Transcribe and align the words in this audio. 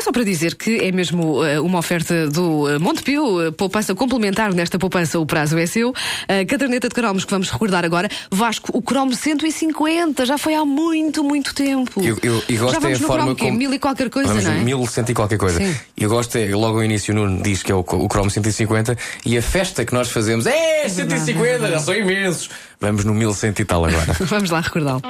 É 0.00 0.02
só 0.02 0.12
para 0.12 0.24
dizer 0.24 0.54
que 0.54 0.78
é 0.78 0.90
mesmo 0.90 1.44
uh, 1.44 1.62
uma 1.62 1.78
oferta 1.78 2.26
do 2.26 2.64
uh, 2.64 2.80
Montepio, 2.80 3.48
uh, 3.48 3.52
poupança 3.52 3.94
complementar 3.94 4.54
nesta 4.54 4.78
poupança, 4.78 5.18
o 5.18 5.26
prazo 5.26 5.58
é 5.58 5.66
seu. 5.66 5.92
A 6.26 6.42
caderneta 6.46 6.88
de 6.88 6.94
cromos 6.94 7.26
que 7.26 7.30
vamos 7.30 7.50
recordar 7.50 7.84
agora. 7.84 8.08
Vasco, 8.30 8.70
o 8.72 8.80
cromo 8.80 9.14
150, 9.14 10.24
já 10.24 10.38
foi 10.38 10.54
há 10.54 10.64
muito, 10.64 11.22
muito 11.22 11.54
tempo. 11.54 12.00
Eu, 12.02 12.16
eu, 12.22 12.42
eu 12.48 12.60
gosto 12.60 12.72
já 12.72 12.78
vamos 12.78 12.84
é 12.84 12.98
a 12.98 13.02
no 13.02 13.06
forma 13.06 13.34
cromo, 13.34 13.36
como. 13.36 13.58
Mil 13.58 13.74
e 13.74 13.78
qualquer 13.78 14.08
coisa, 14.08 14.30
Vamos, 14.30 14.44
não 14.44 14.52
é? 14.52 14.58
Mil 14.60 14.86
cento 14.86 15.10
e 15.10 15.14
qualquer 15.14 15.36
coisa. 15.36 15.58
Sim. 15.58 15.76
Eu 15.98 16.08
gosto 16.08 16.34
é, 16.36 16.46
logo 16.48 16.78
ao 16.78 16.82
início, 16.84 17.12
o 17.12 17.18
Nuno 17.18 17.42
diz 17.42 17.62
que 17.62 17.70
é 17.70 17.74
o, 17.74 17.80
o 17.80 18.08
Chrome 18.10 18.30
150 18.30 18.96
e 19.26 19.36
a 19.36 19.42
festa 19.42 19.84
que 19.84 19.92
nós 19.92 20.10
fazemos 20.10 20.46
é 20.46 20.88
150, 20.88 21.72
já 21.72 21.78
são 21.78 21.94
imensos. 21.94 22.48
Vamos 22.80 23.04
no 23.04 23.12
1100 23.12 23.50
e 23.50 23.64
tal 23.66 23.84
agora. 23.84 24.16
Vamos 24.24 24.48
lá 24.48 24.60
recordá-lo. 24.60 25.02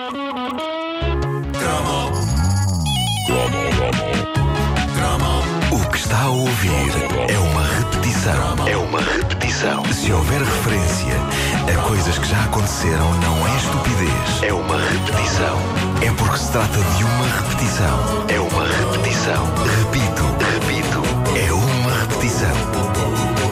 Ouvir 6.51 6.73
é 7.29 7.39
uma 7.39 7.63
repetição. 7.63 8.67
É 8.67 8.77
uma 8.77 9.01
repetição. 9.01 9.85
Se 9.93 10.13
houver 10.13 10.41
referência 10.41 11.15
a 11.73 11.83
coisas 11.87 12.19
que 12.19 12.29
já 12.29 12.43
aconteceram, 12.45 13.15
não 13.21 13.47
é 13.47 13.57
estupidez. 13.57 14.43
É 14.43 14.53
uma 14.53 14.77
repetição. 14.77 15.59
É 16.03 16.11
porque 16.11 16.39
se 16.39 16.51
trata 16.51 16.79
de 16.97 17.05
uma 17.05 17.27
repetição. 17.27 18.27
É 18.29 18.41
uma 18.41 18.67
repetição. 18.67 19.47
Repito, 19.79 20.25
repito. 20.59 21.03
É 21.39 21.53
uma 21.53 22.01
repetição. 22.01 22.57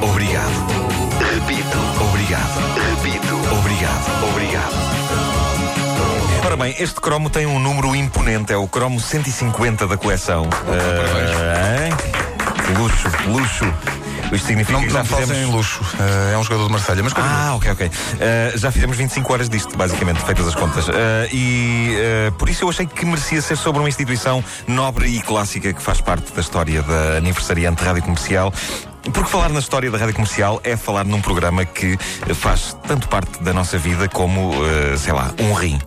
Obrigado. 0.03 0.67
Repito. 1.35 1.79
Obrigado. 2.03 2.59
Repito. 2.97 3.35
Obrigado. 3.59 4.29
Obrigado. 4.29 4.75
Ora 6.45 6.57
bem, 6.57 6.75
este 6.79 7.01
cromo 7.01 7.31
tem 7.31 7.47
um 7.47 7.61
número 7.61 7.95
imponente, 7.95 8.53
é 8.53 8.57
o 8.57 8.67
cromo 8.67 8.99
150 8.99 9.87
da 9.87 9.97
coleção. 9.97 10.49
Ah, 10.67 11.87
hein? 11.87 12.28
Luxo, 12.77 13.09
luxo. 13.27 13.65
Isto 14.33 14.47
significa 14.47 14.79
Não, 14.79 14.87
que 14.87 14.93
já 14.93 14.99
não 14.99 15.05
fizemos... 15.07 15.37
em 15.37 15.45
luxo. 15.47 15.81
Eh, 15.99 16.35
é 16.35 16.39
um 16.39 16.43
jogador 16.43 16.67
de 16.67 16.73
Marselha, 16.73 17.03
mas. 17.03 17.13
Ah, 17.17 17.55
ok, 17.57 17.71
ok. 17.71 17.87
Uh, 17.87 18.59
já 18.59 18.71
fizemos 18.71 18.97
25 18.97 19.33
horas 19.33 19.49
disto, 19.49 19.77
basicamente, 19.77 20.21
feitas 20.21 20.47
as 20.47 20.55
contas. 20.55 20.87
Uh, 20.89 20.93
e 21.33 21.97
uh, 22.29 22.33
por 22.33 22.49
isso 22.49 22.65
eu 22.65 22.69
achei 22.69 22.87
que 22.87 23.07
merecia 23.07 23.41
ser 23.41 23.57
sobre 23.57 23.81
uma 23.81 23.89
instituição 23.89 24.45
nobre 24.67 25.09
e 25.09 25.23
clássica 25.23 25.73
que 25.73 25.81
faz 25.83 26.01
parte 26.01 26.33
da 26.33 26.41
história 26.41 26.83
da 26.83 27.17
aniversariante 27.17 27.83
rádio 27.83 28.03
comercial. 28.03 28.53
Porque 29.13 29.31
falar 29.31 29.49
na 29.49 29.61
história 29.61 29.91
da 29.91 29.97
rádio 29.97 30.15
comercial 30.15 30.61
é 30.63 30.77
falar 30.77 31.05
num 31.05 31.21
programa 31.21 31.65
que 31.65 31.97
faz 32.35 32.77
tanto 32.87 33.09
parte 33.09 33.43
da 33.43 33.55
nossa 33.55 33.79
vida 33.79 34.09
como, 34.09 34.51
uh, 34.51 34.99
sei 34.99 35.13
lá, 35.15 35.33
um 35.41 35.55
rim. 35.55 35.79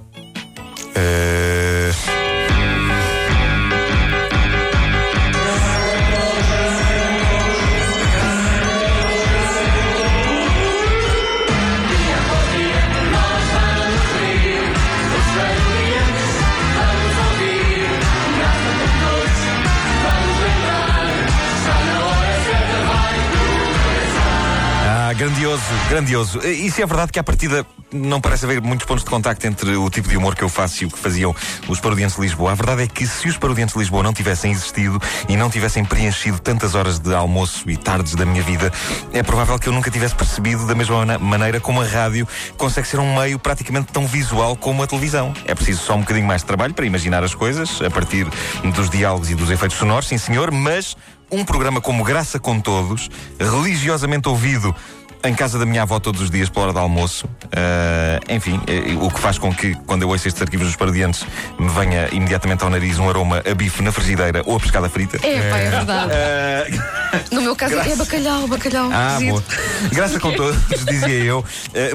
Grandioso. 25.91 26.39
E 26.39 26.71
se 26.71 26.81
é 26.81 26.85
verdade 26.85 27.11
que 27.11 27.19
à 27.19 27.23
partida 27.23 27.65
não 27.91 28.21
parece 28.21 28.45
haver 28.45 28.61
muitos 28.61 28.85
pontos 28.85 29.03
de 29.03 29.09
contacto 29.09 29.45
entre 29.45 29.75
o 29.75 29.89
tipo 29.89 30.07
de 30.07 30.15
humor 30.15 30.33
que 30.33 30.41
eu 30.41 30.47
faço 30.47 30.85
e 30.85 30.87
o 30.87 30.89
que 30.89 30.97
faziam 30.97 31.35
os 31.67 31.81
parodiantes 31.81 32.15
de 32.15 32.21
Lisboa. 32.21 32.53
A 32.53 32.55
verdade 32.55 32.83
é 32.83 32.87
que 32.87 33.05
se 33.05 33.27
os 33.27 33.35
parodiantes 33.35 33.73
de 33.73 33.79
Lisboa 33.81 34.01
não 34.01 34.13
tivessem 34.13 34.53
existido 34.53 35.01
e 35.27 35.35
não 35.35 35.49
tivessem 35.49 35.83
preenchido 35.83 36.39
tantas 36.39 36.75
horas 36.75 36.97
de 36.97 37.13
almoço 37.13 37.69
e 37.69 37.75
tardes 37.75 38.15
da 38.15 38.25
minha 38.25 38.41
vida, 38.41 38.71
é 39.11 39.21
provável 39.21 39.59
que 39.59 39.67
eu 39.67 39.73
nunca 39.73 39.91
tivesse 39.91 40.15
percebido 40.15 40.65
da 40.65 40.73
mesma 40.73 41.19
maneira 41.19 41.59
como 41.59 41.81
a 41.81 41.85
rádio 41.85 42.25
consegue 42.55 42.87
ser 42.87 43.01
um 43.01 43.19
meio 43.19 43.37
praticamente 43.37 43.91
tão 43.91 44.07
visual 44.07 44.55
como 44.55 44.81
a 44.81 44.87
televisão. 44.87 45.33
É 45.43 45.53
preciso 45.53 45.81
só 45.81 45.95
um 45.95 45.99
bocadinho 45.99 46.25
mais 46.25 46.39
de 46.39 46.47
trabalho 46.47 46.73
para 46.73 46.85
imaginar 46.85 47.21
as 47.21 47.35
coisas 47.35 47.81
a 47.81 47.89
partir 47.89 48.25
dos 48.73 48.89
diálogos 48.89 49.29
e 49.29 49.35
dos 49.35 49.49
efeitos 49.49 49.77
sonoros, 49.77 50.07
sim 50.07 50.17
senhor, 50.17 50.51
mas 50.51 50.95
um 51.31 51.45
programa 51.45 51.79
como 51.79 52.03
Graça 52.03 52.39
com 52.39 52.59
Todos, 52.59 53.09
religiosamente 53.39 54.27
ouvido 54.27 54.75
em 55.23 55.33
casa 55.35 55.59
da 55.59 55.65
minha 55.65 55.83
avó 55.83 55.99
todos 55.99 56.21
os 56.21 56.29
dias 56.31 56.49
pela 56.49 56.65
hora 56.65 56.73
do 56.73 56.79
almoço. 56.79 57.27
Ah, 57.55 58.19
enfim, 58.29 58.59
eh, 58.67 58.95
o 58.99 59.09
que 59.09 59.19
faz 59.19 59.37
com 59.37 59.53
que, 59.53 59.75
quando 59.85 60.01
eu 60.03 60.09
ouço 60.09 60.27
estes 60.27 60.41
arquivos 60.41 60.67
dos 60.67 60.75
parodiantes, 60.75 61.25
me 61.59 61.69
venha 61.69 62.07
imediatamente 62.11 62.63
ao 62.63 62.69
nariz 62.69 62.97
um 62.99 63.09
aroma 63.09 63.41
a 63.49 63.53
bife 63.53 63.81
na 63.81 63.91
frigideira 63.91 64.41
ou 64.45 64.57
a 64.57 64.59
pescada 64.59 64.89
frita. 64.89 65.17
É, 65.25 65.49
pá, 65.49 65.57
é 65.57 65.69
verdade. 65.69 66.11
Ah, 66.13 67.19
No 67.31 67.41
meu 67.41 67.55
caso 67.55 67.75
é 67.79 67.95
bacalhau, 67.95 68.47
bacalhau. 68.47 68.89
ah, 68.91 69.13
cozido. 69.13 69.31
boa. 69.31 69.43
Graça 69.91 70.19
com 70.19 70.31
todos, 70.35 70.85
dizia 70.85 71.09
eu, 71.23 71.43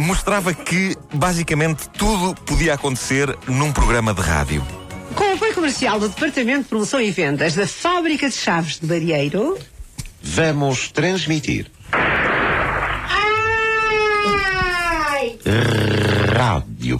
mostrava 0.00 0.52
que 0.52 0.96
basicamente 1.12 1.88
tudo 1.90 2.34
podia 2.42 2.74
acontecer 2.74 3.36
num 3.46 3.72
programa 3.72 4.12
de 4.14 4.20
rádio. 4.20 4.66
Com 5.14 5.24
o 5.24 5.34
apoio 5.34 5.54
comercial 5.54 5.98
do 5.98 6.08
Departamento 6.08 6.64
de 6.64 6.68
Promoção 6.68 7.00
e 7.00 7.10
Vendas 7.10 7.54
da 7.54 7.66
Fábrica 7.66 8.28
de 8.28 8.34
Chaves 8.36 8.78
de 8.78 8.86
Barieiro. 8.86 9.58
Vamos 10.22 10.90
transmitir. 10.90 11.70
Rádio 15.46 16.98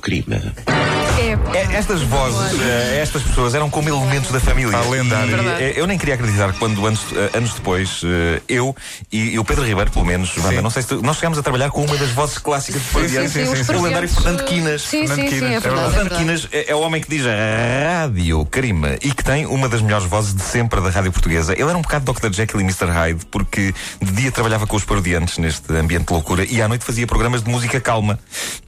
Estas 1.73 2.03
vozes, 2.03 2.61
eh, 2.61 3.01
estas 3.03 3.23
pessoas 3.23 3.55
eram 3.55 3.69
como 3.71 3.89
elementos 3.89 4.31
da 4.31 4.41
família. 4.41 4.77
Lendário. 4.79 5.37
E, 5.59 5.63
eh, 5.63 5.73
eu 5.77 5.87
nem 5.87 5.97
queria 5.99 6.15
acreditar 6.15 6.53
que 6.53 6.59
quando 6.59 6.85
anos, 6.87 7.01
eh, 7.15 7.37
anos 7.39 7.55
depois, 7.55 8.01
eh, 8.05 8.41
eu 8.49 8.75
e, 9.13 9.31
e 9.35 9.39
o 9.39 9.45
Pedro 9.45 9.65
Ribeiro, 9.65 9.91
pelo 9.91 10.05
menos, 10.05 10.37
Wanda, 10.39 10.61
não 10.63 10.71
sei 10.71 10.83
se 10.83 10.89
tu- 10.89 11.03
nós 11.03 11.17
chegámos 11.17 11.39
a 11.39 11.43
trabalhar 11.43 11.71
com 11.71 11.85
uma 11.85 11.97
das 11.97 12.11
vozes 12.11 12.39
clásicas 12.39 12.83
de 12.83 12.89
parodiantes, 12.89 13.33
sim, 13.33 13.43
os 13.43 13.69
o 13.69 13.83
lendário 13.83 14.09
Fernando 14.09 14.45
Quinas. 14.45 14.83
Sim, 14.83 15.07
Fernando 15.07 15.17
sim, 15.17 15.29
sim, 15.29 15.35
Quinas, 15.37 15.51
é 15.53 15.55
é 15.57 15.61
verdade. 15.61 15.63
verdade. 15.63 15.87
é 15.87 15.91
Fernando 15.91 16.19
verdade. 16.19 16.25
Quinas 16.25 16.49
é, 16.67 16.71
é 16.71 16.75
o 16.75 16.81
homem 16.81 17.01
que 17.03 17.09
diz 17.11 17.23
rádio 17.25 18.45
crime 18.47 18.99
e 19.03 19.13
que 19.13 19.25
tem 19.25 19.47
uma 19.47 19.69
das 19.69 19.81
melhores 19.83 20.07
vozes 20.07 20.35
de 20.35 20.43
sempre 20.43 20.81
da 20.81 20.91
rádio 20.91 21.13
portuguesa. 21.13 21.53
Ele 21.53 21.63
era 21.69 21.77
um 21.77 21.83
bocado 21.83 22.13
Dr. 22.13 22.33
Jekyll 22.33 22.61
e 22.61 22.65
Mr. 22.65 22.87
Hyde 22.91 23.27
porque 23.31 23.75
de 24.01 24.13
dia 24.13 24.31
trabalhava 24.33 24.67
com 24.67 24.77
os 24.77 24.85
parodiantes 24.85 25.39
neste 25.39 25.73
ambiente 25.73 26.07
de 26.07 26.13
loucura 26.13 26.45
e 26.45 26.61
à 26.63 26.69
noite 26.69 26.85
fazia 26.85 27.07
programas 27.07 27.43
de 27.43 27.51
música 27.51 27.81
calma 27.81 28.19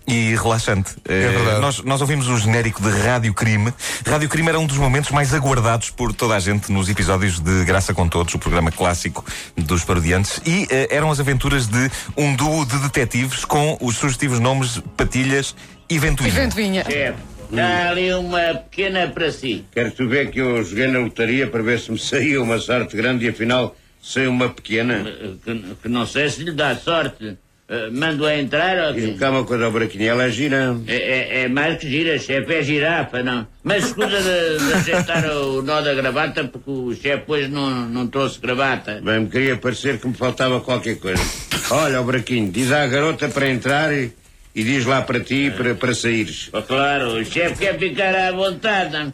e 0.06 0.34
relaxante. 0.36 0.92
Eh, 1.06 1.28
verdade. 1.28 1.60
nós, 1.60 1.82
nós 1.82 2.00
ouvimos 2.00 2.28
o 2.28 2.36
genérico 2.38 2.77
de 2.80 2.90
Rádio 2.90 3.34
Crime. 3.34 3.72
Rádio 4.06 4.28
Crime 4.28 4.48
era 4.48 4.58
um 4.58 4.66
dos 4.66 4.76
momentos 4.76 5.10
mais 5.10 5.34
aguardados 5.34 5.90
por 5.90 6.12
toda 6.12 6.34
a 6.36 6.40
gente 6.40 6.70
nos 6.70 6.88
episódios 6.88 7.40
de 7.40 7.64
Graça 7.64 7.92
com 7.92 8.08
Todos, 8.08 8.34
o 8.34 8.38
programa 8.38 8.70
clássico 8.70 9.24
dos 9.56 9.84
parodiantes, 9.84 10.40
e 10.46 10.66
eh, 10.70 10.88
eram 10.90 11.10
as 11.10 11.20
aventuras 11.20 11.66
de 11.66 11.90
um 12.16 12.34
duo 12.34 12.64
de 12.64 12.78
detetives 12.78 13.44
com 13.44 13.76
os 13.80 13.96
sugestivos 13.96 14.38
nomes 14.38 14.80
Patilhas 14.96 15.54
e 15.88 15.98
Ventoinha. 15.98 16.32
Evento 16.32 16.54
vinha. 16.54 16.84
Chefe, 16.84 17.18
dá 17.50 17.90
ali 17.90 18.12
uma 18.14 18.54
pequena 18.54 19.08
para 19.08 19.30
si. 19.32 19.64
Quero 19.72 19.90
tu 19.90 20.08
ver 20.08 20.30
que 20.30 20.40
eu 20.40 20.62
joguei 20.64 20.86
na 20.86 20.98
lotaria 20.98 21.46
para 21.46 21.62
ver 21.62 21.80
se 21.80 21.90
me 21.90 21.98
saía 21.98 22.42
uma 22.42 22.58
sorte 22.58 22.96
grande 22.96 23.26
e 23.26 23.28
afinal 23.28 23.74
saiu 24.02 24.30
uma 24.30 24.48
pequena. 24.48 25.04
Eh, 25.06 25.32
Que, 25.44 25.76
que 25.82 25.88
não 25.88 26.06
sei 26.06 26.28
se 26.30 26.42
lhe 26.42 26.52
dá 26.52 26.76
sorte. 26.76 27.36
Eh, 27.70 27.90
Mando-a 27.90 28.34
entrar 28.34 28.78
ou 28.94 29.30
uma 29.30 29.44
coisa, 29.44 29.68
o 29.68 29.70
buraquinho, 29.70 30.08
ela 30.08 30.24
é 30.24 30.30
gira. 30.30 30.74
é, 30.86 30.96
é, 30.96 31.42
é 31.42 31.48
mais 31.48 31.78
que 31.78 31.86
gira, 31.86 32.18
chefe, 32.18 32.54
é 32.54 32.62
girafa, 32.62 33.22
não. 33.22 33.46
Mas 33.62 33.84
escusa 33.84 34.22
de, 34.22 34.64
de 34.66 34.72
ajeitar 34.72 35.26
o 35.30 35.60
nó 35.60 35.82
da 35.82 35.92
gravata 35.92 36.44
porque 36.44 36.70
o 36.70 36.94
chefe 36.96 37.24
hoje 37.26 37.48
não, 37.48 37.68
não 37.86 38.06
trouxe 38.06 38.40
gravata. 38.40 39.02
Bem, 39.02 39.20
me 39.20 39.28
queria 39.28 39.54
parecer 39.58 39.98
que 40.00 40.08
me 40.08 40.14
faltava 40.14 40.62
qualquer 40.62 40.98
coisa. 40.98 41.22
Olha, 41.70 42.00
o 42.00 42.04
buraquinho, 42.04 42.50
diz 42.50 42.72
à 42.72 42.86
garota 42.86 43.28
para 43.28 43.50
entrar 43.50 43.92
e, 43.92 44.12
e 44.54 44.64
diz 44.64 44.86
lá 44.86 45.02
para 45.02 45.20
ti 45.20 45.52
para, 45.54 45.74
para 45.74 45.94
saíres. 45.94 46.48
Oh, 46.54 46.62
claro, 46.62 47.20
o 47.20 47.24
chefe 47.24 47.66
quer 47.66 47.78
ficar 47.78 48.14
à 48.14 48.32
vontade, 48.32 49.12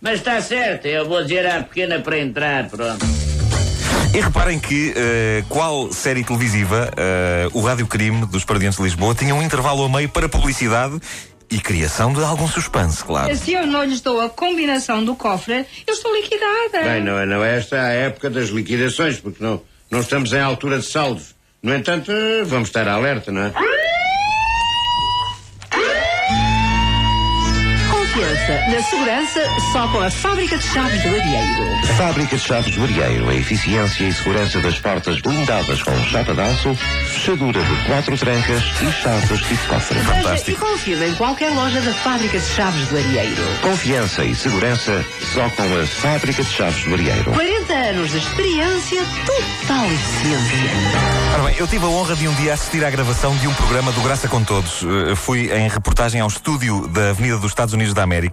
mas 0.00 0.20
está 0.20 0.40
certo, 0.40 0.86
eu 0.86 1.04
vou 1.08 1.24
dizer 1.24 1.44
à 1.44 1.60
pequena 1.64 1.98
para 1.98 2.20
entrar, 2.20 2.68
pronto. 2.68 3.25
E 4.16 4.20
reparem 4.20 4.58
que, 4.58 4.94
eh, 4.96 5.44
qual 5.46 5.92
série 5.92 6.24
televisiva, 6.24 6.90
eh, 6.96 7.48
o 7.52 7.60
Rádio 7.60 7.86
Crime 7.86 8.24
dos 8.24 8.46
Paradiantes 8.46 8.78
de 8.78 8.84
Lisboa 8.84 9.14
tinha 9.14 9.34
um 9.34 9.42
intervalo 9.42 9.84
a 9.84 9.90
meio 9.90 10.08
para 10.08 10.26
publicidade 10.26 10.98
e 11.50 11.60
criação 11.60 12.14
de 12.14 12.24
algum 12.24 12.48
suspense, 12.48 13.04
claro. 13.04 13.36
Se 13.36 13.52
eu 13.52 13.66
não 13.66 13.84
lhes 13.84 14.00
dou 14.00 14.18
a 14.22 14.30
combinação 14.30 15.04
do 15.04 15.14
cofre, 15.14 15.66
eu 15.86 15.92
estou 15.92 16.16
liquidada. 16.16 16.82
Bem, 16.82 17.04
não 17.04 17.18
é, 17.18 17.26
não 17.26 17.44
é 17.44 17.58
esta 17.58 17.78
a 17.78 17.88
época 17.88 18.30
das 18.30 18.48
liquidações, 18.48 19.20
porque 19.20 19.44
não, 19.44 19.60
não 19.90 20.00
estamos 20.00 20.32
em 20.32 20.40
altura 20.40 20.78
de 20.78 20.86
saldos. 20.86 21.34
No 21.62 21.74
entanto, 21.74 22.10
vamos 22.46 22.70
estar 22.70 22.88
alerta, 22.88 23.30
não 23.30 23.42
é? 23.42 23.52
Confiança 28.36 28.70
Na 28.70 28.82
segurança, 28.82 29.40
só 29.72 29.88
com 29.88 30.00
a 30.00 30.10
fábrica 30.10 30.58
de 30.58 30.64
chaves 30.64 31.02
do 31.02 31.08
Arieiro. 31.08 31.86
Fábrica 31.96 32.36
de 32.36 32.42
chaves 32.42 32.76
do 32.76 32.84
Arieiro. 32.84 33.28
A 33.28 33.34
eficiência 33.34 34.04
e 34.04 34.12
segurança 34.12 34.60
das 34.60 34.78
portas 34.78 35.20
blindadas 35.20 35.82
com 35.82 35.96
chapa 36.04 36.34
de 36.34 36.40
aço, 36.40 36.74
fechadura 37.06 37.62
de 37.62 37.84
quatro 37.86 38.16
trancas 38.18 38.62
e 38.82 38.92
chaves 38.92 39.40
tipo 39.40 39.66
cofre. 39.68 39.98
Veja 39.98 40.50
e 40.86 41.10
em 41.10 41.14
qualquer 41.14 41.50
loja 41.50 41.80
da 41.80 41.92
fábrica 41.94 42.38
de 42.38 42.46
chaves 42.46 42.88
do 42.88 42.96
Arieiro. 42.96 43.42
Confiança 43.62 44.24
e 44.24 44.34
segurança 44.34 45.04
só 45.32 45.48
com 45.50 45.62
a 45.62 45.86
Fábrica 45.86 46.42
de 46.42 46.50
Chaves 46.50 46.84
do 46.84 46.94
Arieiro. 46.94 47.32
40 47.32 47.72
anos 47.72 48.10
de 48.10 48.18
experiência, 48.18 49.02
total 49.26 49.84
eficiência. 49.86 50.70
Ora 51.34 51.42
bem, 51.44 51.56
eu 51.58 51.66
tive 51.66 51.84
a 51.84 51.88
honra 51.88 52.14
de 52.16 52.28
um 52.28 52.34
dia 52.34 52.54
assistir 52.54 52.84
à 52.84 52.90
gravação 52.90 53.36
de 53.36 53.48
um 53.48 53.54
programa 53.54 53.90
do 53.92 54.00
Graça 54.00 54.28
com 54.28 54.42
Todos. 54.42 54.82
Uh, 54.82 55.16
fui 55.16 55.52
em 55.52 55.68
reportagem 55.68 56.20
ao 56.20 56.28
estúdio 56.28 56.86
da 56.88 57.10
Avenida 57.10 57.38
dos 57.38 57.50
Estados 57.50 57.74
Unidos 57.74 57.92
da 57.92 58.02
América, 58.02 58.25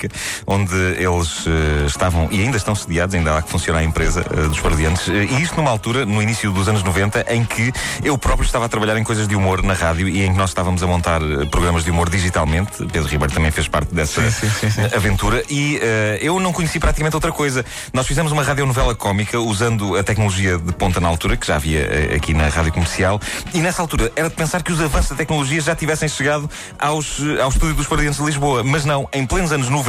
onde 0.46 0.76
eles 0.76 1.46
uh, 1.46 1.86
estavam 1.86 2.28
e 2.32 2.42
ainda 2.42 2.58
estão 2.58 2.76
sediados, 2.76 3.16
ainda 3.16 3.38
há 3.38 3.42
que 3.42 3.50
funciona 3.50 3.80
a 3.80 3.84
empresa 3.84 4.22
uh, 4.22 4.50
dos 4.50 4.60
parodiantes. 4.60 5.08
e 5.08 5.42
isto 5.42 5.56
numa 5.58 5.70
altura, 5.70 6.06
no 6.06 6.22
início 6.22 6.52
dos 6.52 6.68
anos 6.68 6.84
90, 6.84 7.26
em 7.34 7.44
que 7.46 7.72
eu 8.04 8.18
próprio 8.18 8.46
estava 8.46 8.66
a 8.66 8.70
trabalhar 8.70 8.98
em 8.98 9.04
coisas 9.04 9.28
de 9.28 9.36
humor 9.36 9.64
na 9.64 9.74
rádio 9.74 10.08
e 10.08 10.24
em 10.24 10.32
que 10.32 10.38
nós 10.38 10.50
estávamos 10.50 10.84
a 10.84 10.88
montar 10.88 11.22
programas 11.52 11.84
de 11.84 11.92
humor 11.92 12.10
digitalmente. 12.10 12.86
Pedro 12.86 13.08
Ribeiro 13.08 13.34
também 13.34 13.52
fez 13.52 13.68
parte 13.68 13.94
dessa 13.94 14.30
sim, 14.30 14.50
sim, 14.50 14.70
sim, 14.70 14.82
aventura. 14.96 15.44
E 15.50 15.80
eu 16.22 16.40
não 16.40 16.52
conheci 16.52 16.80
praticamente 16.80 17.16
outra 17.16 17.32
coisa. 17.32 17.66
Nós 17.94 18.08
fizemos 18.08 18.32
uma 18.32 18.44
radionovela 18.44 18.96
cómica 18.96 19.40
usando 19.40 19.96
a 19.96 20.04
tecnologia 20.04 20.58
de 20.58 20.74
ponta 20.74 21.00
na 21.00 21.08
altura, 21.08 21.38
que 21.38 21.46
já 21.46 21.56
havia 21.56 22.14
aqui 22.16 22.34
na 22.34 22.48
rádio 22.48 22.72
comercial, 22.72 23.20
e 23.54 23.60
nessa 23.60 23.82
altura 23.82 24.12
era 24.16 24.30
de 24.30 24.36
pensar 24.36 24.64
que 24.64 24.72
os 24.72 24.82
avanços 24.82 25.12
da 25.12 25.16
tecnologia 25.16 25.62
já 25.62 25.76
tivessem 25.76 26.08
chegado 26.08 26.50
aos, 26.80 27.20
ao 27.42 27.50
estúdio 27.50 27.76
dos 27.76 27.88
Paradiantes 27.88 28.20
de 28.20 28.26
Lisboa. 28.26 28.64
Mas 28.64 28.86
não, 28.86 29.08
em 29.14 29.26
plenos 29.26 29.52
anos 29.52 29.70
90, 29.70 29.83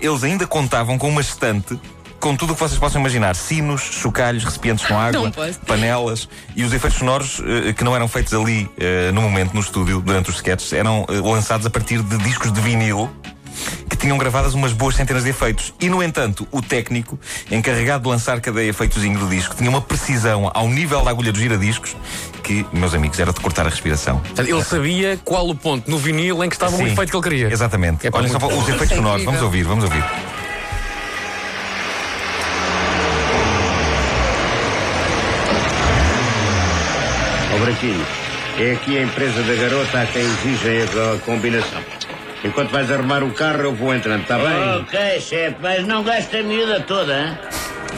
eles 0.00 0.24
ainda 0.24 0.46
contavam 0.46 0.98
com 0.98 1.08
uma 1.08 1.20
estante 1.20 1.78
com 2.24 2.34
tudo 2.34 2.52
o 2.52 2.54
que 2.54 2.60
vocês 2.60 2.80
possam 2.80 3.02
imaginar: 3.02 3.36
sinos, 3.36 3.82
chocalhos, 3.82 4.44
recipientes 4.44 4.86
com 4.86 4.98
água, 4.98 5.30
panelas 5.66 6.26
e 6.56 6.64
os 6.64 6.72
efeitos 6.72 6.98
sonoros 6.98 7.38
uh, 7.40 7.74
que 7.76 7.84
não 7.84 7.94
eram 7.94 8.08
feitos 8.08 8.32
ali 8.32 8.64
uh, 8.64 9.12
no 9.12 9.20
momento 9.20 9.52
no 9.52 9.60
estúdio 9.60 10.00
durante 10.00 10.30
os 10.30 10.36
sketches 10.36 10.72
eram 10.72 11.02
uh, 11.02 11.30
lançados 11.30 11.66
a 11.66 11.70
partir 11.70 12.02
de 12.02 12.16
discos 12.18 12.50
de 12.50 12.60
vinil 12.62 13.10
tinham 14.04 14.18
gravadas 14.18 14.52
umas 14.52 14.74
boas 14.74 14.96
centenas 14.96 15.24
de 15.24 15.30
efeitos. 15.30 15.72
E, 15.80 15.88
no 15.88 16.02
entanto, 16.02 16.46
o 16.52 16.60
técnico, 16.60 17.18
encarregado 17.50 18.04
de 18.04 18.10
lançar 18.10 18.38
cada 18.38 18.62
efeitozinho 18.62 19.18
do 19.18 19.26
disco, 19.26 19.54
tinha 19.56 19.70
uma 19.70 19.80
precisão 19.80 20.50
ao 20.52 20.68
nível 20.68 21.00
da 21.02 21.10
agulha 21.10 21.32
dos 21.32 21.40
giradiscos 21.40 21.96
que, 22.42 22.66
meus 22.70 22.92
amigos, 22.92 23.18
era 23.18 23.32
de 23.32 23.40
cortar 23.40 23.64
a 23.64 23.70
respiração. 23.70 24.20
Ele 24.36 24.62
sabia 24.62 25.18
qual 25.24 25.48
o 25.48 25.54
ponto 25.54 25.90
no 25.90 25.96
vinil 25.96 26.44
em 26.44 26.50
que 26.50 26.54
estava 26.54 26.76
Sim, 26.76 26.84
o 26.84 26.86
efeito 26.86 27.10
que 27.10 27.16
ele 27.16 27.22
queria. 27.22 27.50
Exatamente. 27.50 28.06
É 28.06 28.10
Olha 28.12 28.28
só 28.28 28.36
os 28.36 28.68
efeitos 28.68 28.92
é 28.92 28.96
sonoros. 28.96 29.22
incrível. 29.22 29.24
Vamos 29.24 29.42
ouvir, 29.42 29.62
vamos 29.62 29.84
ouvir. 29.84 30.04
Ó 37.54 37.58
Branquinho, 37.58 38.06
é 38.58 38.72
aqui 38.72 38.98
a 38.98 39.02
empresa 39.02 39.42
da 39.42 39.54
garota 39.54 40.02
a 40.02 40.06
quem 40.06 40.22
exigem 40.22 40.82
a 40.82 41.18
combinação. 41.24 41.82
Enquanto 42.44 42.70
vais 42.70 42.90
arrumar 42.90 43.22
o 43.22 43.32
carro, 43.32 43.62
eu 43.62 43.74
vou 43.74 43.94
entrando, 43.94 44.20
está 44.20 44.36
bem? 44.36 44.82
Ok, 44.82 45.20
chefe, 45.20 45.56
mas 45.62 45.86
não 45.86 46.04
gasta 46.04 46.36
a 46.36 46.42
miúda 46.42 46.78
toda, 46.80 47.18
hein? 47.18 47.38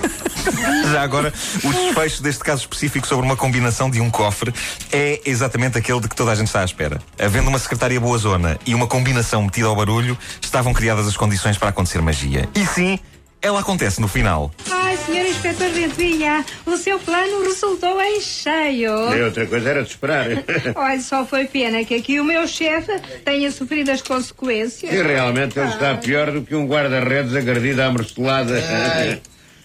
Já 0.93 1.03
agora, 1.03 1.33
o 1.65 1.73
desfecho 1.73 2.23
deste 2.23 2.45
caso 2.45 2.61
específico 2.61 3.09
sobre 3.09 3.27
uma 3.27 3.37
combinação 3.37 3.91
de 3.91 4.01
um 4.01 4.09
cofre 4.09 4.55
é 4.93 5.21
exatamente 5.27 5.77
aquele 5.77 5.99
de 5.99 6.09
que 6.09 6.15
toda 6.15 6.31
a 6.31 6.35
gente 6.37 6.47
está 6.47 6.61
à 6.61 6.65
espera. 6.65 7.01
Havendo 7.19 7.49
uma 7.49 7.59
secretária 7.59 7.99
boa 7.99 8.17
zona 8.19 8.57
e 8.65 8.73
uma 8.73 8.87
combinação 8.87 9.43
metida 9.43 9.67
ao 9.67 9.75
barulho, 9.75 10.17
estavam 10.41 10.73
criadas 10.73 11.09
as 11.09 11.17
condições 11.17 11.59
para 11.59 11.71
acontecer 11.71 12.01
magia. 12.01 12.49
E 12.55 12.65
sim, 12.65 13.01
ela 13.41 13.61
acontece 13.61 14.01
no 14.01 14.09
final. 14.09 14.51
Ai, 14.71 14.97
senhor 14.97 15.27
inspetor 15.27 15.71
Ventoinha, 15.71 16.45
o 16.65 16.77
seu 16.77 16.99
plano 16.99 17.45
resultou 17.45 18.01
em 18.01 18.21
cheio. 18.21 19.15
E 19.15 19.23
outra 19.23 19.47
coisa 19.47 19.71
era 19.71 19.83
de 19.83 19.91
esperar. 19.91 20.27
Olha, 20.75 21.01
só 21.01 21.25
foi 21.25 21.47
pena 21.47 21.85
que 21.85 21.95
aqui 21.95 22.19
o 22.19 22.25
meu 22.25 22.47
chefe 22.49 22.93
tenha 23.25 23.51
sofrido 23.51 23.91
as 23.91 24.03
consequências. 24.03 24.93
E 24.93 25.03
realmente 25.03 25.59
ele 25.59 25.69
está 25.69 25.95
pior 25.97 26.31
do 26.33 26.43
que 26.43 26.55
um 26.55 26.67
guarda-redes 26.67 27.35
agredido 27.35 27.83
à 27.83 27.91
marcelada. 27.91 28.55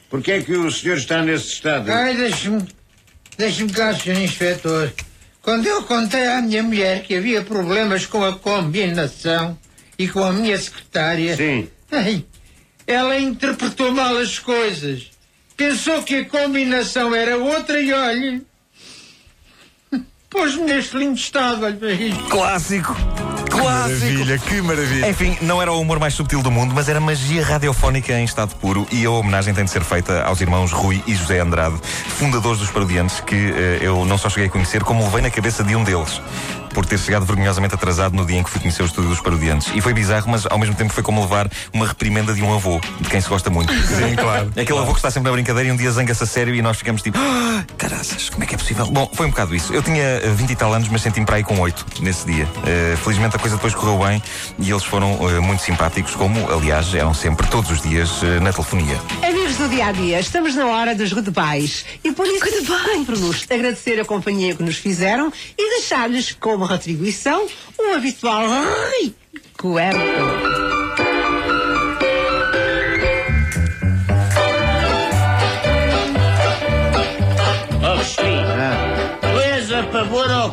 Porquê 0.10 0.34
é 0.34 0.42
que 0.42 0.54
o 0.54 0.70
senhor 0.70 0.98
está 0.98 1.24
nesse 1.24 1.48
estado? 1.48 1.90
Ai, 1.90 2.16
deixe-me. 2.16 2.68
Deixe-me 3.38 3.72
cá, 3.72 3.94
senhor 3.96 4.20
inspetor. 4.20 4.92
Quando 5.42 5.66
eu 5.66 5.82
contei 5.84 6.28
à 6.28 6.42
minha 6.42 6.62
mulher 6.62 7.02
que 7.02 7.16
havia 7.16 7.42
problemas 7.42 8.06
com 8.06 8.24
a 8.24 8.34
combinação 8.34 9.58
e 9.98 10.08
com 10.08 10.24
a 10.24 10.32
minha 10.32 10.58
secretária. 10.58 11.36
Sim. 11.36 11.68
Ai, 11.92 12.26
ela 12.92 13.18
interpretou 13.20 13.92
mal 13.92 14.18
as 14.18 14.38
coisas. 14.38 15.10
Pensou 15.56 16.02
que 16.04 16.16
a 16.16 16.26
combinação 16.26 17.14
era 17.14 17.38
outra 17.38 17.80
e 17.80 17.94
olhe. 17.94 18.44
Pôs-me 20.30 20.64
neste 20.64 20.98
lindo 20.98 21.16
estado, 21.16 21.66
olha 21.66 21.76
para 21.76 21.92
isto. 21.92 22.24
Clássico! 22.26 22.96
Clássico! 23.50 23.60
Maravilha, 23.60 24.38
que 24.40 24.62
maravilha. 24.62 25.10
Enfim, 25.10 25.38
não 25.42 25.62
era 25.62 25.72
o 25.72 25.80
humor 25.80 26.00
mais 26.00 26.14
subtil 26.14 26.42
do 26.42 26.50
mundo, 26.50 26.74
mas 26.74 26.88
era 26.88 27.00
magia 27.00 27.44
radiofónica 27.44 28.14
em 28.14 28.24
estado 28.24 28.56
puro 28.56 28.88
e 28.92 29.06
a 29.06 29.12
homenagem 29.12 29.54
tem 29.54 29.66
de 29.66 29.72
ser 29.72 29.84
feita 29.84 30.24
aos 30.24 30.40
irmãos 30.42 30.72
Rui 30.72 31.04
e 31.06 31.14
José 31.14 31.40
Andrade, 31.40 31.76
fundadores 32.18 32.60
dos 32.60 32.72
Parodiantes, 32.72 33.20
que 33.20 33.36
eh, 33.36 33.80
eu 33.82 34.06
não 34.06 34.18
só 34.18 34.30
cheguei 34.30 34.48
a 34.48 34.50
conhecer, 34.50 34.84
como 34.84 35.04
levei 35.04 35.22
na 35.22 35.30
cabeça 35.30 35.64
de 35.64 35.76
um 35.76 35.84
deles. 35.84 36.22
Por 36.74 36.86
ter 36.86 36.98
chegado 36.98 37.26
vergonhosamente 37.26 37.76
atrasado 37.76 38.16
no 38.16 38.26
dia 38.26 38.40
em 38.40 38.44
que 38.44 38.50
fui 38.50 38.60
conhecer 38.60 38.84
o 38.84 38.86
estúdio 38.86 39.10
dos 39.10 39.22
Parodiantes. 39.22 39.72
E 39.74 39.82
foi 39.82 39.94
bizarro, 39.94 40.30
mas 40.30 40.46
ao 40.46 40.58
mesmo 40.58 40.76
tempo 40.76 40.94
foi 40.94 41.04
como 41.04 41.22
levar 41.22 41.50
uma 41.74 41.88
reprimenda 41.88 42.34
de 42.34 42.42
um 42.42 42.54
avô, 42.54 42.80
de 43.00 43.10
quem 43.10 43.20
se 43.20 43.30
gosta 43.30 43.50
muito. 43.50 43.74
Sim, 43.74 44.16
claro. 44.16 44.52
Aquele 44.56 44.80
avô 44.80 44.92
que 44.92 45.00
está 45.00 45.12
sempre 45.12 45.30
na 45.30 45.36
brincadeira 45.36 45.70
e 45.70 45.72
um 45.72 45.76
dia 45.76 45.92
zanga-se 45.92 46.24
a 46.24 46.28
sério 46.28 46.56
e 46.56 46.62
nós 46.62 46.78
ficamos 46.78 47.02
tipo, 47.02 47.18
ah, 47.20 47.64
caraças, 47.78 48.30
como 48.30 48.44
é 48.44 48.48
que 48.48 48.56
é 48.56 48.58
possível? 48.58 48.86
Bom, 48.88 49.10
foi 49.14 49.26
um 49.26 49.30
bocado 49.30 49.56
isso. 49.56 49.74
Eu 49.74 49.82
tinha 49.82 50.04
eh, 50.04 50.34
20 50.36 50.50
e 50.50 50.56
tal 50.56 50.74
anos, 50.74 50.88
mas 50.90 51.02
senti-me 51.02 51.26
para 51.26 51.38
aí 51.38 51.44
com 51.44 51.60
8 51.60 51.86
nesse 52.02 52.26
dia. 52.26 52.48
Eh, 52.66 52.96
felizmente 53.04 53.36
a 53.36 53.40
coisa 53.40 53.56
depois 53.56 53.74
correu 53.76 54.00
bem 54.00 54.22
e 54.60 54.70
eles 54.70 54.84
foram 54.84 55.18
eh, 55.30 55.40
muito 55.40 55.62
simpáticos, 55.62 56.16
como, 56.16 56.52
aliás, 56.52 56.94
eram 56.94 57.14
sempre 57.14 57.48
todos 57.48 57.70
os 57.72 57.82
dias 57.82 58.22
eh, 58.24 58.40
na 58.40 58.52
telefonia. 58.52 58.98
Do 59.58 59.68
dia 59.70 59.88
a 59.88 59.92
dia, 59.92 60.20
estamos 60.20 60.56
na 60.56 60.66
hora 60.66 60.96
dos 60.96 61.14
goodbyes. 61.14 61.86
E 62.04 62.12
por 62.12 62.26
isso, 62.26 62.66
cumpre-nos 62.96 63.46
agradecer 63.50 64.00
a 64.00 64.06
companhia 64.06 64.56
que 64.56 64.64
nos 64.64 64.78
fizeram 64.78 65.32
e 65.58 65.70
deixar-lhes 65.78 66.32
como 66.32 66.66
retribuição 66.66 67.48
o 67.78 67.94
habitual 67.94 68.46
ai, 68.50 69.14
coerto. 69.58 70.51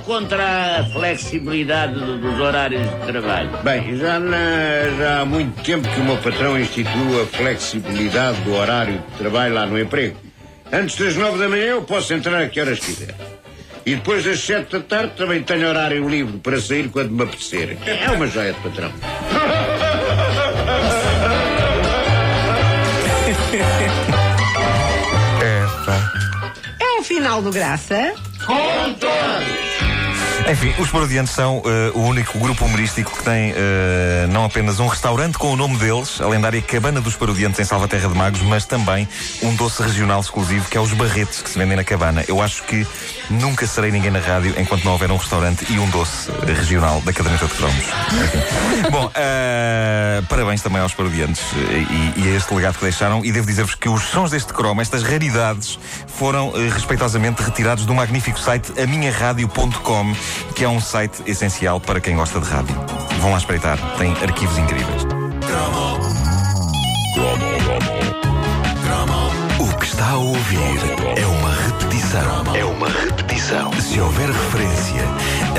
Contra 0.04 0.80
a 0.80 0.84
flexibilidade 0.84 1.94
do- 1.94 2.18
dos 2.18 2.40
horários 2.40 2.82
de 2.82 3.06
trabalho? 3.12 3.50
Bem, 3.62 3.96
já, 3.96 4.18
na- 4.18 4.36
já 4.98 5.20
há 5.20 5.24
muito 5.24 5.62
tempo 5.62 5.88
que 5.88 6.00
o 6.00 6.04
meu 6.04 6.16
patrão 6.18 6.58
instituiu 6.58 7.22
a 7.22 7.26
flexibilidade 7.26 8.40
do 8.42 8.54
horário 8.54 8.94
de 9.12 9.18
trabalho 9.18 9.54
lá 9.54 9.66
no 9.66 9.78
emprego. 9.78 10.16
Antes 10.72 10.96
das 10.96 11.16
nove 11.16 11.38
da 11.38 11.48
manhã 11.48 11.64
eu 11.66 11.82
posso 11.82 12.12
entrar 12.12 12.42
a 12.42 12.48
que 12.48 12.60
horas 12.60 12.78
quiser. 12.78 13.14
E 13.86 13.94
depois 13.96 14.22
das 14.24 14.38
sete 14.40 14.72
da 14.72 14.80
tarde 14.80 15.12
também 15.16 15.42
tenho 15.42 15.66
horário 15.68 16.06
livre 16.08 16.38
para 16.38 16.60
sair 16.60 16.88
quando 16.90 17.10
me 17.10 17.22
apetecer. 17.22 17.78
É 17.86 18.10
uma 18.10 18.26
joia 18.26 18.52
de 18.52 18.60
patrão. 18.60 18.92
É. 25.40 26.84
É 26.84 27.00
o 27.00 27.02
final 27.02 27.40
do 27.42 27.50
Graça 27.50 28.12
com! 28.48 29.97
Enfim, 30.50 30.74
os 30.78 30.90
Parodiantes 30.90 31.34
são 31.34 31.62
eh, 31.66 31.92
o 31.94 32.00
único 32.00 32.38
grupo 32.38 32.64
humorístico 32.64 33.14
que 33.14 33.22
tem 33.22 33.52
eh, 33.54 34.26
não 34.30 34.46
apenas 34.46 34.80
um 34.80 34.86
restaurante 34.86 35.36
com 35.36 35.52
o 35.52 35.56
nome 35.56 35.76
deles, 35.76 36.22
a 36.22 36.26
lendária 36.26 36.62
Cabana 36.62 37.02
dos 37.02 37.14
Parodiantes 37.14 37.60
em 37.60 37.64
Salvaterra 37.64 38.08
de 38.08 38.14
Magos, 38.14 38.40
mas 38.40 38.64
também 38.64 39.06
um 39.42 39.54
doce 39.54 39.82
regional 39.82 40.20
exclusivo 40.20 40.66
que 40.70 40.78
é 40.78 40.80
os 40.80 40.90
barretes 40.94 41.42
que 41.42 41.50
se 41.50 41.58
vendem 41.58 41.76
na 41.76 41.84
cabana. 41.84 42.24
Eu 42.26 42.40
acho 42.40 42.62
que 42.62 42.86
nunca 43.28 43.66
serei 43.66 43.90
ninguém 43.90 44.10
na 44.10 44.20
rádio 44.20 44.54
enquanto 44.58 44.84
não 44.84 44.92
houver 44.92 45.10
um 45.10 45.16
restaurante 45.16 45.66
e 45.70 45.78
um 45.78 45.88
doce 45.90 46.30
eh, 46.30 46.52
regional 46.52 47.02
da 47.02 47.12
caderneta 47.12 47.46
de 47.46 47.52
cromos. 47.52 47.84
Bom, 48.90 49.10
eh, 49.14 50.22
parabéns 50.30 50.62
também 50.62 50.80
aos 50.80 50.94
Parodiantes 50.94 51.42
e, 52.16 52.22
e 52.22 52.28
a 52.32 52.36
este 52.36 52.54
legado 52.54 52.76
que 52.78 52.84
deixaram. 52.84 53.22
E 53.22 53.30
devo 53.30 53.46
dizer-vos 53.46 53.74
que 53.74 53.90
os 53.90 54.02
sons 54.04 54.30
deste 54.30 54.54
cromo, 54.54 54.80
estas 54.80 55.02
raridades, 55.02 55.78
foram 56.06 56.52
respeitosamente 56.72 57.42
retirados 57.42 57.84
do 57.84 57.94
magnífico 57.94 58.40
site 58.40 58.72
aminharadio.com, 58.80 60.14
que 60.54 60.64
é 60.64 60.68
um 60.68 60.80
site 60.80 61.22
essencial 61.26 61.80
para 61.80 62.00
quem 62.00 62.16
gosta 62.16 62.40
de 62.40 62.48
rádio. 62.48 62.74
Vão 63.20 63.32
lá 63.32 63.38
espreitar, 63.38 63.78
tem 63.96 64.12
arquivos 64.22 64.58
incríveis. 64.58 65.02
O 69.58 69.78
que 69.78 69.86
está 69.86 70.10
a 70.10 70.16
ouvir 70.16 70.58
é 71.16 71.26
uma 71.26 71.50
repetição. 71.50 72.54
É 72.54 72.64
uma 72.64 72.88
repetição. 72.88 73.72
Se 73.80 74.00
houver 74.00 74.28
referência 74.28 75.02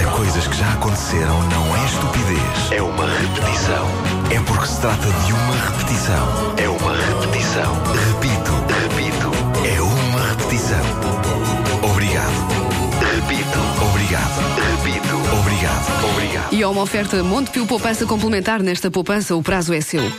a 0.01 0.11
coisas 0.15 0.47
que 0.47 0.57
já 0.57 0.71
aconteceram, 0.73 1.41
não 1.49 1.75
é 1.75 1.85
estupidez. 1.85 2.71
É 2.71 2.81
uma 2.81 3.05
repetição. 3.05 3.87
É 4.31 4.39
porque 4.41 4.67
se 4.67 4.79
trata 4.79 5.07
de 5.25 5.33
uma 5.33 5.55
repetição. 5.55 6.53
É 6.57 6.69
uma 6.69 6.95
repetição 6.95 7.75
E 16.51 16.63
há 16.63 16.69
uma 16.69 16.81
oferta 16.81 17.23
Montepio 17.23 17.67
Poupança 17.67 18.05
Complementar. 18.07 18.63
Nesta 18.63 18.89
poupança, 18.89 19.35
o 19.35 19.43
prazo 19.43 19.71
é 19.73 19.81
seu. 19.81 20.11